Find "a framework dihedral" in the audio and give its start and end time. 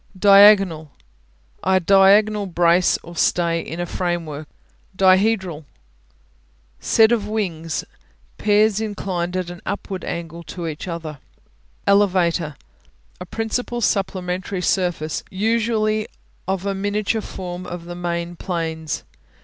3.79-4.97